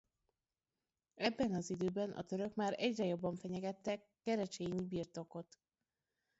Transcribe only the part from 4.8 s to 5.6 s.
birtokot.